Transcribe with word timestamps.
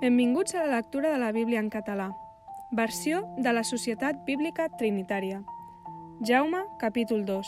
Benvinguts 0.00 0.56
a 0.56 0.66
la 0.66 0.76
lectura 0.76 1.12
de 1.12 1.18
la 1.18 1.30
Bíblia 1.30 1.60
en 1.60 1.70
català. 1.70 2.08
Versió 2.72 3.22
de 3.38 3.52
la 3.52 3.62
Societat 3.62 4.24
Bíblica 4.26 4.66
Trinitària. 4.76 5.44
Jaume, 6.20 6.64
capítol 6.80 7.24
2. 7.24 7.46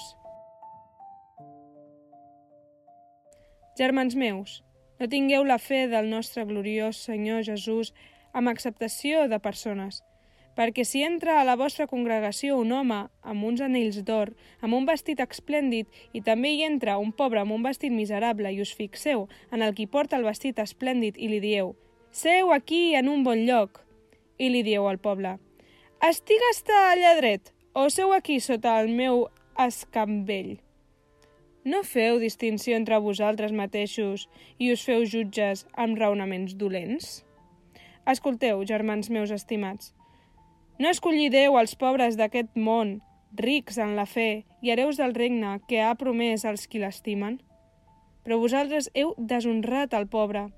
Germans 3.77 4.15
meus, 4.15 4.63
no 5.01 5.09
tingueu 5.11 5.43
la 5.45 5.59
fe 5.59 5.89
del 5.91 6.07
nostre 6.09 6.45
gloriós 6.47 7.01
Senyor 7.09 7.43
Jesús 7.45 7.91
amb 8.33 8.49
acceptació 8.49 9.27
de 9.27 9.41
persones, 9.43 10.05
perquè 10.55 10.85
si 10.87 11.03
entra 11.03 11.41
a 11.41 11.45
la 11.45 11.57
vostra 11.59 11.89
congregació 11.91 12.61
un 12.61 12.71
home 12.73 13.01
amb 13.23 13.49
uns 13.49 13.61
anells 13.61 13.99
d'or, 14.07 14.31
amb 14.63 14.79
un 14.79 14.87
vestit 14.87 15.19
esplèndid, 15.21 15.91
i 16.15 16.23
també 16.23 16.55
hi 16.55 16.63
entra 16.63 16.97
un 17.03 17.11
pobre 17.11 17.43
amb 17.43 17.59
un 17.59 17.67
vestit 17.67 17.91
miserable 17.91 18.55
i 18.55 18.63
us 18.63 18.73
fixeu 18.73 19.27
en 19.51 19.67
el 19.67 19.75
qui 19.75 19.91
porta 19.91 20.17
el 20.17 20.25
vestit 20.25 20.63
esplèndid 20.63 21.19
i 21.19 21.29
li 21.35 21.43
dieu 21.43 21.75
«Seu 22.17 22.51
aquí 22.55 22.95
en 22.95 23.11
un 23.13 23.25
bon 23.25 23.43
lloc», 23.45 23.83
i 24.41 24.47
li 24.49 24.63
dieu 24.65 24.87
al 24.89 24.97
poble 24.97 25.35
«Estigues 26.09 26.63
allà 26.79 27.11
dret 27.19 27.51
o 27.77 27.91
seu 27.93 28.15
aquí 28.17 28.39
sota 28.41 28.79
el 28.81 28.89
meu 28.89 29.27
escambell». 29.65 30.55
No 31.73 31.83
feu 31.85 32.17
distinció 32.23 32.81
entre 32.81 33.03
vosaltres 33.05 33.53
mateixos 33.53 34.31
i 34.57 34.73
us 34.73 34.87
feu 34.89 35.05
jutges 35.05 35.67
amb 35.75 36.01
raonaments 36.01 36.57
dolents? 36.57 37.23
Escolteu, 38.09 38.65
germans 38.65 39.13
meus 39.13 39.31
estimats, 39.31 39.93
no 40.81 40.89
escollideu 40.89 41.61
els 41.61 41.77
pobres 41.77 42.17
d'aquest 42.17 42.57
món, 42.57 43.03
rics 43.37 43.77
en 43.77 43.93
la 43.95 44.09
fe, 44.09 44.47
i 44.65 44.73
hereus 44.73 44.97
del 44.97 45.13
regne 45.13 45.59
que 45.69 45.85
ha 45.85 45.93
promès 46.01 46.49
als 46.49 46.65
qui 46.65 46.81
l'estimen? 46.81 47.43
Però 48.25 48.41
vosaltres 48.41 48.89
heu 48.95 49.13
deshonrat 49.19 49.93
el 49.93 50.09
pobre. 50.09 50.49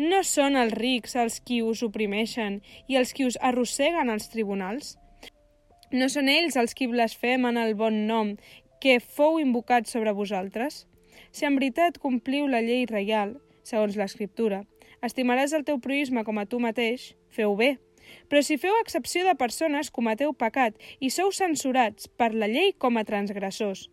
No 0.00 0.22
són 0.24 0.54
els 0.56 0.72
rics 0.72 1.12
els 1.20 1.34
qui 1.44 1.58
us 1.60 1.82
oprimeixen 1.84 2.54
i 2.88 2.96
els 2.96 3.10
qui 3.12 3.26
us 3.28 3.36
arrosseguen 3.44 4.08
als 4.08 4.30
tribunals? 4.32 4.94
No 5.92 6.08
són 6.08 6.30
ells 6.32 6.56
els 6.56 6.72
qui 6.78 6.88
blasfemen 6.88 7.58
el 7.60 7.74
bon 7.76 8.06
nom 8.08 8.30
que 8.80 8.96
fou 9.02 9.36
invocat 9.42 9.90
sobre 9.92 10.14
vosaltres? 10.16 10.86
Si 11.36 11.44
en 11.44 11.60
veritat 11.60 12.00
compliu 12.00 12.48
la 12.48 12.62
llei 12.64 12.86
reial, 12.88 13.36
segons 13.60 14.00
l'Escriptura, 14.00 14.62
estimaràs 15.04 15.52
el 15.52 15.68
teu 15.68 15.82
proisme 15.84 16.24
com 16.24 16.40
a 16.40 16.46
tu 16.48 16.62
mateix, 16.64 17.10
feu 17.28 17.52
bé. 17.60 17.74
Però 18.32 18.40
si 18.40 18.56
feu 18.56 18.80
excepció 18.80 19.28
de 19.28 19.36
persones, 19.36 19.92
cometeu 19.92 20.32
pecat 20.32 20.80
i 20.98 21.12
sou 21.12 21.28
censurats 21.28 22.08
per 22.08 22.32
la 22.32 22.48
llei 22.48 22.72
com 22.72 22.96
a 22.96 23.04
transgressors. 23.04 23.90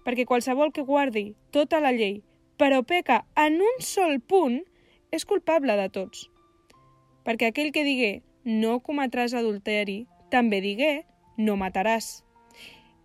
Perquè 0.00 0.24
qualsevol 0.24 0.72
que 0.72 0.88
guardi 0.88 1.34
tota 1.52 1.84
la 1.84 1.92
llei, 1.92 2.22
però 2.56 2.80
peca 2.88 3.26
en 3.36 3.60
un 3.60 3.82
sol 3.84 4.16
punt, 4.24 4.62
és 5.12 5.26
culpable 5.28 5.76
de 5.76 5.88
tots. 5.92 6.26
Perquè 7.22 7.52
aquell 7.52 7.70
que 7.70 7.84
digué 7.84 8.12
no 8.48 8.78
cometràs 8.80 9.36
adulteri, 9.36 10.06
també 10.32 10.62
digué 10.64 11.04
no 11.36 11.58
mataràs. 11.60 12.24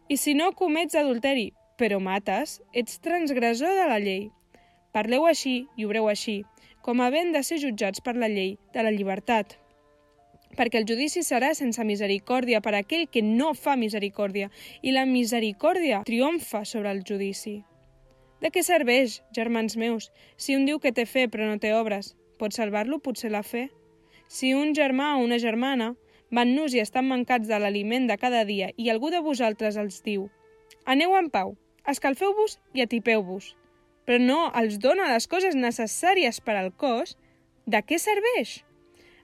I 0.08 0.16
si 0.18 0.34
no 0.34 0.54
comets 0.56 0.96
adulteri, 0.96 1.52
però 1.78 2.00
mates, 2.00 2.62
ets 2.74 2.98
transgressor 3.04 3.76
de 3.76 3.86
la 3.92 4.00
llei. 4.00 4.30
Parleu 4.96 5.28
així 5.28 5.68
i 5.76 5.86
obreu 5.86 6.08
així, 6.10 6.40
com 6.82 7.04
havent 7.04 7.34
de 7.36 7.44
ser 7.44 7.60
jutjats 7.62 8.02
per 8.02 8.16
la 8.16 8.32
llei 8.32 8.56
de 8.74 8.88
la 8.88 8.94
llibertat. 8.96 9.58
Perquè 10.58 10.80
el 10.80 10.88
judici 10.90 11.22
serà 11.28 11.52
sense 11.54 11.84
misericòrdia 11.84 12.64
per 12.64 12.74
aquell 12.80 13.10
que 13.12 13.22
no 13.22 13.52
fa 13.54 13.76
misericòrdia, 13.76 14.48
i 14.82 14.96
la 14.96 15.06
misericòrdia 15.06 16.06
triomfa 16.08 16.64
sobre 16.66 16.96
el 16.96 17.04
judici. 17.04 17.60
De 18.42 18.52
què 18.54 18.62
serveix, 18.62 19.22
germans 19.34 19.78
meus, 19.82 20.12
si 20.38 20.56
un 20.56 20.66
diu 20.70 20.80
que 20.80 20.94
té 20.94 21.08
fe 21.10 21.26
però 21.28 21.48
no 21.50 21.58
té 21.62 21.74
obres? 21.74 22.14
Pot 22.38 22.54
salvar-lo 22.54 23.00
potser 23.02 23.32
la 23.34 23.42
fe? 23.42 23.68
Si 24.30 24.54
un 24.54 24.76
germà 24.78 25.16
o 25.16 25.24
una 25.26 25.40
germana 25.42 25.94
van 26.30 26.54
nus 26.56 26.76
i 26.76 26.82
estan 26.84 27.08
mancats 27.08 27.48
de 27.50 27.58
l'aliment 27.58 28.06
de 28.08 28.18
cada 28.22 28.44
dia 28.46 28.70
i 28.78 28.92
algú 28.94 29.10
de 29.10 29.23
vosaltres 29.26 29.78
els 29.82 30.04
diu 30.06 30.28
«Aneu 30.86 31.16
en 31.17 31.32
pau, 31.34 31.56
escalfeu-vos 31.88 32.60
i 32.78 32.84
atipeu-vos», 32.84 33.56
però 34.06 34.22
no 34.23 34.40
els 34.56 34.78
dona 34.80 35.10
les 35.11 35.28
coses 35.28 35.56
necessàries 35.56 36.40
per 36.40 36.56
al 36.56 36.72
cos, 36.72 37.17
de 37.66 37.82
què 37.84 37.98
serveix? 38.00 38.61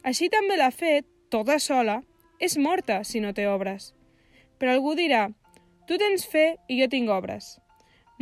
Així 0.03 0.27
també 0.27 0.57
la 0.59 0.71
fe, 0.75 1.03
tota 1.31 1.59
sola, 1.63 2.01
és 2.39 2.57
morta 2.59 3.03
si 3.07 3.21
no 3.23 3.31
té 3.31 3.47
obres. 3.47 3.93
Però 4.59 4.73
algú 4.73 4.97
dirà, 4.99 5.29
tu 5.87 5.95
tens 6.01 6.25
fe 6.27 6.57
i 6.67 6.81
jo 6.81 6.89
tinc 6.91 7.11
obres. 7.15 7.62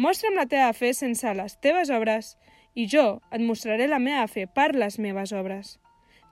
Mostra'm 0.01 0.33
la 0.33 0.47
teva 0.49 0.71
fe 0.73 0.95
sense 0.97 1.31
les 1.37 1.53
teves 1.61 1.91
obres 1.93 2.31
i 2.73 2.87
jo 2.89 3.19
et 3.29 3.41
mostraré 3.43 3.85
la 3.91 3.99
meva 4.01 4.23
fe 4.31 4.47
per 4.49 4.71
les 4.73 4.97
meves 4.97 5.33
obres. 5.35 5.75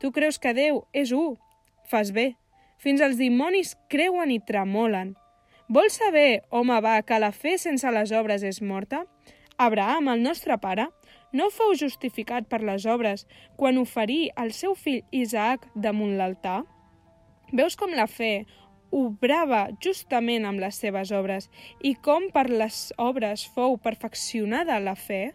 Tu 0.02 0.10
creus 0.16 0.40
que 0.42 0.56
Déu 0.58 0.86
és 0.94 1.12
un 1.14 1.36
Fas 1.90 2.12
bé. 2.16 2.36
Fins 2.78 3.02
els 3.02 3.18
dimonis 3.18 3.76
creuen 3.90 4.32
i 4.32 4.40
tremolen. 4.46 5.16
Vols 5.70 5.98
saber, 6.00 6.42
home 6.50 6.78
va, 6.86 7.00
que 7.02 7.18
la 7.20 7.32
fe 7.34 7.58
sense 7.62 7.92
les 7.94 8.14
obres 8.16 8.46
és 8.46 8.62
morta? 8.62 9.04
Abraham, 9.58 10.08
el 10.14 10.24
nostre 10.24 10.58
pare, 10.62 10.88
no 11.34 11.50
fou 11.54 11.76
justificat 11.78 12.48
per 12.50 12.62
les 12.66 12.86
obres 12.90 13.26
quan 13.58 13.78
oferí 13.82 14.30
el 14.38 14.54
seu 14.54 14.74
fill 14.78 15.04
Isaac 15.12 15.68
damunt 15.76 16.16
l'altar? 16.18 16.64
Veus 17.54 17.76
com 17.78 17.94
la 17.94 18.08
fe 18.08 18.46
obrava 18.92 19.68
justament 19.84 20.46
amb 20.46 20.62
les 20.64 20.80
seves 20.82 21.12
obres 21.16 21.50
i 21.82 21.96
com 21.96 22.30
per 22.34 22.48
les 22.50 22.90
obres 22.98 23.46
fou 23.56 23.78
perfeccionada 23.78 24.80
la 24.80 24.96
fe? 24.96 25.34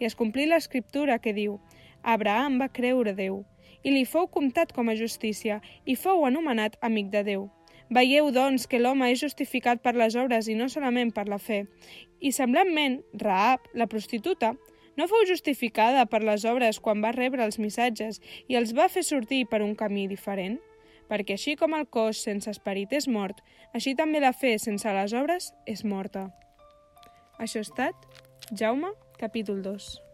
I 0.00 0.08
es 0.08 0.16
complí 0.18 0.46
l'escriptura 0.46 1.18
que 1.18 1.34
diu 1.36 1.60
Abraham 2.02 2.60
va 2.62 2.72
creure 2.72 3.14
Déu 3.16 3.44
i 3.86 3.92
li 3.94 4.04
fou 4.04 4.26
comptat 4.26 4.72
com 4.74 4.88
a 4.90 4.96
justícia, 4.98 5.60
i 5.86 5.94
fou 5.94 6.24
anomenat 6.26 6.74
amic 6.82 7.12
de 7.12 7.22
Déu. 7.26 7.44
Veieu, 7.94 8.32
doncs, 8.34 8.64
que 8.66 8.80
l'home 8.80 9.12
és 9.12 9.20
justificat 9.22 9.78
per 9.82 9.94
les 9.94 10.16
obres 10.18 10.48
i 10.50 10.56
no 10.58 10.66
solament 10.68 11.12
per 11.14 11.28
la 11.30 11.38
fe. 11.38 11.60
I, 12.18 12.32
semblantment, 12.34 12.98
Raab, 13.22 13.68
la 13.78 13.86
prostituta, 13.86 14.56
no 14.98 15.06
fou 15.06 15.22
justificada 15.28 16.02
per 16.10 16.24
les 16.26 16.46
obres 16.48 16.80
quan 16.82 17.04
va 17.04 17.14
rebre 17.14 17.44
els 17.44 17.60
missatges 17.62 18.18
i 18.48 18.58
els 18.58 18.74
va 18.74 18.88
fer 18.90 19.04
sortir 19.06 19.44
per 19.46 19.62
un 19.62 19.76
camí 19.78 20.08
diferent? 20.10 20.58
Perquè 21.10 21.36
així 21.36 21.54
com 21.58 21.74
el 21.78 21.86
cos 21.86 22.22
sense 22.26 22.50
esperit 22.50 22.92
és 22.96 23.06
mort, 23.08 23.42
així 23.74 23.94
també 23.94 24.22
la 24.22 24.34
fe 24.34 24.56
sense 24.58 24.96
les 24.98 25.14
obres 25.14 25.52
és 25.66 25.84
morta. 25.84 26.28
Això 27.38 27.62
ha 27.62 27.68
estat 27.68 28.10
Jaume, 28.52 28.94
capítol 29.20 29.62
2. 29.62 30.05